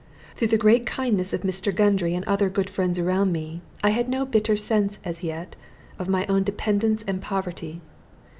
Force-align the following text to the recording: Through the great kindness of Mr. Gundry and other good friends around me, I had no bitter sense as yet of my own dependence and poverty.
Through 0.35 0.47
the 0.47 0.57
great 0.57 0.87
kindness 0.87 1.31
of 1.31 1.41
Mr. 1.43 1.71
Gundry 1.71 2.15
and 2.15 2.25
other 2.25 2.49
good 2.49 2.71
friends 2.71 2.97
around 2.97 3.31
me, 3.31 3.61
I 3.83 3.91
had 3.91 4.09
no 4.09 4.25
bitter 4.25 4.55
sense 4.55 4.97
as 5.05 5.21
yet 5.23 5.55
of 5.99 6.09
my 6.09 6.25
own 6.25 6.41
dependence 6.41 7.03
and 7.05 7.21
poverty. 7.21 7.81